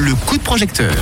le 0.00 0.14
coup 0.14 0.38
de 0.38 0.42
projecteur. 0.42 0.94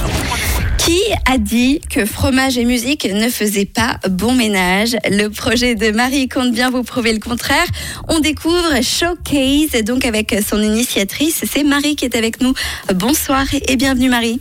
Qui 0.76 0.98
a 1.24 1.38
dit 1.38 1.80
que 1.88 2.04
fromage 2.04 2.58
et 2.58 2.64
musique 2.64 3.04
ne 3.04 3.28
faisaient 3.28 3.64
pas 3.64 3.98
bon 4.10 4.34
ménage? 4.34 4.96
Le 5.08 5.28
projet 5.28 5.76
de 5.76 5.92
Marie 5.92 6.28
compte 6.28 6.52
bien 6.52 6.70
vous 6.70 6.82
prouver 6.82 7.12
le 7.12 7.20
contraire. 7.20 7.66
On 8.08 8.18
découvre 8.18 8.82
Showcase, 8.82 9.84
donc 9.84 10.04
avec 10.04 10.34
son 10.46 10.60
initiatrice. 10.60 11.44
C'est 11.48 11.62
Marie 11.62 11.94
qui 11.94 12.06
est 12.06 12.16
avec 12.16 12.40
nous. 12.40 12.54
Bonsoir 12.92 13.44
et 13.52 13.76
bienvenue 13.76 14.08
Marie. 14.08 14.40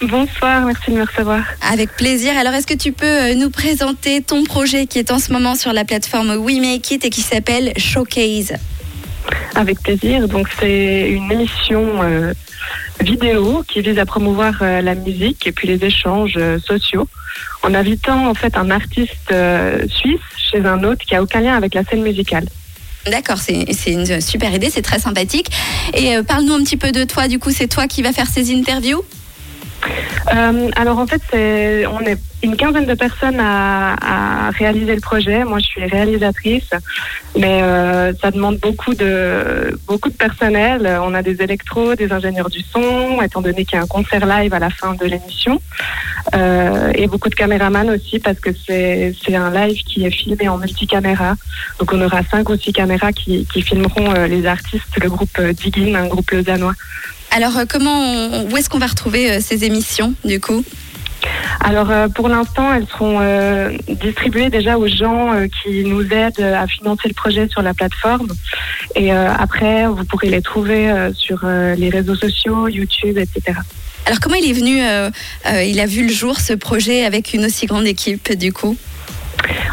Bonsoir, 0.00 0.64
merci 0.64 0.90
de 0.90 0.96
me 0.96 1.04
recevoir. 1.04 1.44
Avec 1.70 1.94
plaisir. 1.94 2.36
Alors, 2.36 2.54
est-ce 2.54 2.66
que 2.66 2.74
tu 2.74 2.92
peux 2.92 3.06
euh, 3.06 3.34
nous 3.34 3.50
présenter 3.50 4.22
ton 4.22 4.42
projet 4.42 4.86
qui 4.86 4.98
est 4.98 5.12
en 5.12 5.18
ce 5.18 5.32
moment 5.32 5.54
sur 5.54 5.72
la 5.72 5.84
plateforme 5.84 6.36
We 6.36 6.60
Make 6.60 6.90
It 6.90 7.04
et 7.04 7.10
qui 7.10 7.20
s'appelle 7.20 7.72
Showcase? 7.76 8.54
Avec 9.54 9.80
plaisir. 9.80 10.28
Donc, 10.28 10.48
c'est 10.58 11.10
une 11.10 11.30
émission 11.30 12.02
euh, 12.02 12.32
vidéo 13.00 13.64
qui 13.66 13.80
vise 13.80 13.98
à 13.98 14.06
promouvoir 14.06 14.54
euh, 14.62 14.80
la 14.80 14.94
musique 14.94 15.46
et 15.46 15.52
puis 15.52 15.68
les 15.68 15.84
échanges 15.84 16.38
sociaux 16.64 17.08
en 17.62 17.74
invitant 17.74 18.28
en 18.28 18.34
fait 18.34 18.56
un 18.56 18.70
artiste 18.70 19.32
suisse 19.88 20.20
chez 20.36 20.64
un 20.64 20.82
autre 20.84 21.04
qui 21.06 21.14
a 21.14 21.22
aucun 21.22 21.40
lien 21.40 21.56
avec 21.56 21.74
la 21.74 21.84
scène 21.84 22.02
musicale. 22.02 22.46
D'accord, 23.10 23.38
c'est 23.38 23.64
une 23.86 24.20
super 24.20 24.52
idée, 24.54 24.70
c'est 24.70 24.82
très 24.82 24.98
sympathique. 24.98 25.50
Et 25.94 26.14
parle-nous 26.26 26.54
un 26.54 26.62
petit 26.62 26.76
peu 26.76 26.92
de 26.92 27.04
toi, 27.04 27.26
du 27.26 27.38
coup, 27.38 27.50
c'est 27.50 27.68
toi 27.68 27.86
qui 27.86 28.02
vas 28.02 28.12
faire 28.12 28.26
ces 28.26 28.54
interviews? 28.54 29.02
Euh, 30.34 30.70
alors 30.76 30.98
en 30.98 31.06
fait, 31.06 31.22
on 31.88 32.00
est 32.00 32.18
une 32.42 32.56
quinzaine 32.56 32.86
de 32.86 32.94
personnes 32.94 33.38
à, 33.40 33.94
à, 33.94 34.50
réaliser 34.50 34.94
le 34.94 35.00
projet. 35.00 35.44
Moi, 35.44 35.58
je 35.60 35.66
suis 35.66 35.84
réalisatrice, 35.84 36.70
mais 37.36 37.62
euh, 37.62 38.12
ça 38.20 38.30
demande 38.30 38.58
beaucoup 38.58 38.94
de 38.94 39.78
beaucoup 39.86 40.10
de 40.10 40.16
personnel. 40.16 40.98
On 41.02 41.14
a 41.14 41.22
des 41.22 41.40
électros, 41.40 41.94
des 41.94 42.12
ingénieurs 42.12 42.50
du 42.50 42.60
son, 42.60 43.22
étant 43.22 43.42
donné 43.42 43.64
qu'il 43.64 43.76
y 43.76 43.80
a 43.80 43.84
un 43.84 43.86
concert 43.86 44.26
live 44.26 44.52
à 44.54 44.58
la 44.58 44.70
fin 44.70 44.94
de 44.94 45.06
l'émission, 45.06 45.60
euh, 46.34 46.92
et 46.94 47.06
beaucoup 47.06 47.28
de 47.28 47.34
caméramans 47.34 47.90
aussi 47.90 48.18
parce 48.18 48.40
que 48.40 48.50
c'est 48.66 49.34
un 49.34 49.50
live 49.50 49.80
qui 49.84 50.04
est 50.04 50.10
filmé 50.10 50.48
en 50.48 50.58
multicaméra. 50.58 51.36
Donc 51.78 51.92
on 51.92 52.00
aura 52.00 52.22
cinq 52.24 52.48
ou 52.48 52.56
six 52.56 52.72
caméras 52.72 53.12
qui, 53.12 53.46
filmeront 53.62 54.14
euh, 54.14 54.26
les 54.26 54.46
artistes, 54.46 55.00
le 55.00 55.08
groupe 55.08 55.40
Diggin, 55.40 55.94
un 55.94 56.08
groupe 56.08 56.30
lausannois. 56.32 56.74
Alors, 57.30 57.52
comment, 57.66 58.42
où 58.44 58.56
est-ce 58.58 58.68
qu'on 58.68 58.78
va 58.78 58.88
retrouver 58.88 59.40
ces 59.40 59.64
émissions, 59.64 60.12
du 60.22 60.38
coup? 60.38 60.62
Alors 61.60 61.90
euh, 61.90 62.08
pour 62.08 62.28
l'instant, 62.28 62.72
elles 62.72 62.86
seront 62.86 63.20
distribuées 63.88 64.50
déjà 64.50 64.78
aux 64.78 64.88
gens 64.88 65.32
qui 65.62 65.84
nous 65.84 66.02
aident 66.02 66.40
à 66.40 66.66
financer 66.66 67.08
le 67.08 67.14
projet 67.14 67.48
sur 67.48 67.62
la 67.62 67.74
plateforme. 67.74 68.28
Et 68.94 69.10
après, 69.12 69.86
vous 69.86 70.04
pourrez 70.04 70.28
les 70.28 70.42
trouver 70.42 70.92
sur 71.14 71.44
les 71.44 71.88
réseaux 71.88 72.14
sociaux, 72.14 72.68
YouTube, 72.68 73.18
etc. 73.18 73.58
Alors 74.06 74.20
comment 74.20 74.34
il 74.34 74.48
est 74.48 74.52
venu, 74.52 74.80
il 75.66 75.80
a 75.80 75.86
vu 75.86 76.06
le 76.06 76.12
jour 76.12 76.40
ce 76.40 76.52
projet 76.52 77.04
avec 77.04 77.34
une 77.34 77.44
aussi 77.44 77.66
grande 77.66 77.86
équipe 77.86 78.36
du 78.36 78.52
coup? 78.52 78.76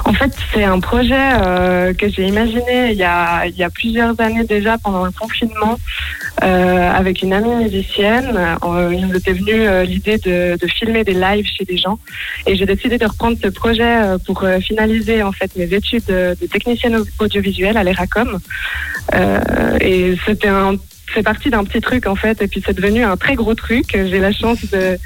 En 0.09 0.13
fait, 0.13 0.31
c'est 0.51 0.63
un 0.63 0.79
projet 0.79 1.13
euh, 1.15 1.93
que 1.93 2.09
j'ai 2.09 2.25
imaginé 2.25 2.89
il 2.93 2.97
y, 2.97 3.03
a, 3.03 3.45
il 3.45 3.55
y 3.55 3.63
a 3.63 3.69
plusieurs 3.69 4.19
années 4.19 4.43
déjà 4.43 4.79
pendant 4.79 5.05
le 5.05 5.11
confinement 5.11 5.77
euh, 6.41 6.91
avec 6.91 7.21
une 7.21 7.31
amie 7.31 7.53
musicienne. 7.63 8.35
Euh, 8.65 8.91
il 8.91 9.05
nous 9.05 9.15
était 9.15 9.33
venu 9.33 9.53
euh, 9.53 9.83
l'idée 9.83 10.17
de, 10.17 10.57
de, 10.59 10.67
filmer 10.67 11.03
des 11.03 11.13
lives 11.13 11.45
chez 11.45 11.63
des 11.63 11.77
gens 11.77 11.99
et 12.47 12.55
j'ai 12.55 12.65
décidé 12.65 12.97
de 12.97 13.05
reprendre 13.05 13.37
ce 13.39 13.49
projet 13.49 13.83
euh, 14.03 14.17
pour 14.17 14.43
finaliser 14.61 15.21
en 15.21 15.31
fait 15.31 15.55
mes 15.55 15.71
études 15.71 16.05
de, 16.05 16.35
de 16.41 16.47
technicienne 16.47 16.97
audiovisuelle 17.19 17.77
à 17.77 17.83
l'ERACOM. 17.83 18.39
et 19.79 20.15
c'était 20.25 20.47
un 20.47 20.75
c'est 21.13 21.23
parti 21.23 21.49
d'un 21.49 21.63
petit 21.63 21.81
truc 21.81 22.07
en 22.07 22.15
fait 22.15 22.41
et 22.41 22.47
puis 22.47 22.61
c'est 22.65 22.73
devenu 22.73 23.03
un 23.03 23.17
très 23.17 23.35
gros 23.35 23.55
truc. 23.55 23.85
J'ai 23.93 24.19
la 24.19 24.31
chance 24.31 24.65
de 24.71 24.97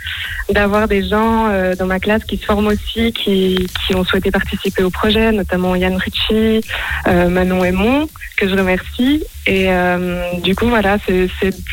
d'avoir 0.49 0.87
des 0.87 1.07
gens 1.07 1.47
euh, 1.47 1.75
dans 1.75 1.85
ma 1.85 1.99
classe 1.99 2.23
qui 2.25 2.37
se 2.37 2.45
forment 2.45 2.67
aussi, 2.67 3.13
qui, 3.13 3.67
qui 3.85 3.95
ont 3.95 4.03
souhaité 4.03 4.29
participer 4.29 4.83
au 4.83 4.89
projet, 4.89 5.31
notamment 5.31 5.75
Yann 5.75 5.95
Ritchie, 5.95 6.61
euh, 7.07 7.29
Manon 7.29 7.63
Aymon, 7.63 8.09
que 8.37 8.47
je 8.47 8.55
remercie. 8.55 9.23
Et 9.47 9.65
euh, 9.69 10.23
du 10.41 10.55
coup 10.55 10.67
voilà, 10.67 10.97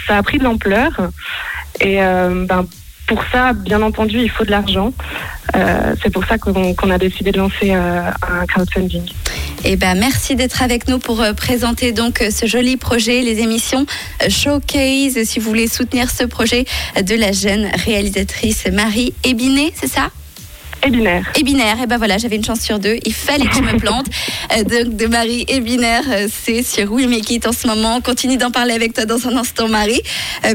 ça 0.07 0.17
a 0.17 0.23
pris 0.23 0.39
de 0.39 0.45
l'ampleur 0.45 1.11
et 1.81 1.97
ben 1.97 2.67
pour 3.11 3.25
ça, 3.33 3.55
bien 3.55 3.83
entendu, 3.83 4.21
il 4.21 4.31
faut 4.31 4.45
de 4.45 4.53
l'argent. 4.53 4.93
Euh, 5.57 5.97
c'est 6.01 6.11
pour 6.11 6.25
ça 6.27 6.39
qu'on, 6.39 6.91
a 6.91 6.99
décidé 6.99 7.33
de 7.33 7.39
lancer 7.39 7.75
euh, 7.75 8.03
un 8.23 8.47
crowdfunding. 8.47 9.03
Eh 9.65 9.75
ben, 9.75 9.99
merci 9.99 10.37
d'être 10.37 10.63
avec 10.63 10.87
nous 10.87 11.01
pour 11.01 11.21
euh, 11.21 11.33
présenter 11.33 11.91
donc 11.91 12.23
ce 12.31 12.47
joli 12.47 12.77
projet, 12.77 13.23
les 13.23 13.41
émissions 13.41 13.85
Showcase. 14.29 15.25
Si 15.25 15.41
vous 15.41 15.49
voulez 15.49 15.67
soutenir 15.67 16.09
ce 16.09 16.23
projet 16.23 16.67
de 17.03 17.17
la 17.17 17.33
jeune 17.33 17.67
réalisatrice 17.85 18.69
Marie 18.73 19.13
Ebinet, 19.25 19.73
c'est 19.75 19.91
ça? 19.91 20.11
Et 20.87 20.91
binaire. 20.91 21.31
Et 21.39 21.43
binaire. 21.43 21.81
Et 21.83 21.87
ben 21.87 21.99
voilà, 21.99 22.19
j'avais 22.19 22.37
une 22.37 22.45
chance 22.45 22.61
sur 22.61 22.79
deux. 22.79 22.97
Il 23.05 23.13
fallait 23.13 23.47
que 23.47 23.55
je 23.55 23.63
me 23.63 23.79
plante. 23.79 24.07
donc 24.57 24.97
de 24.97 25.07
Marie 25.07 25.45
et 25.49 25.61
binaire, 25.61 26.05
c'est 26.31 26.63
sur 26.63 26.93
We 26.93 27.07
Make 27.07 27.31
It 27.31 27.47
en 27.47 27.53
ce 27.53 27.67
moment. 27.67 27.97
On 27.97 28.01
continue 28.01 28.37
d'en 28.37 28.51
parler 28.51 28.75
avec 28.75 28.95
toi 28.95 29.05
dans 29.05 29.29
un 29.29 29.37
instant, 29.37 29.69
Marie, 29.69 30.03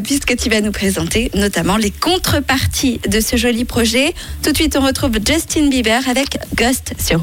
puisque 0.03 0.35
tu 0.35 0.49
vas 0.49 0.61
nous 0.61 0.71
présenter 0.71 1.31
notamment 1.35 1.77
les 1.77 1.91
contreparties 1.91 2.99
de 3.07 3.19
ce 3.19 3.37
joli 3.37 3.65
projet. 3.65 4.13
Tout 4.43 4.51
de 4.51 4.57
suite, 4.57 4.77
on 4.79 4.85
retrouve 4.85 5.13
Justin 5.25 5.69
Bieber 5.69 6.01
avec 6.09 6.37
Ghost 6.55 6.93
sur 6.99 7.19